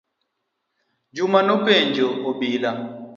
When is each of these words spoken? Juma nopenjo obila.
Juma 1.15 1.39
nopenjo 1.47 2.07
obila. 2.29 2.71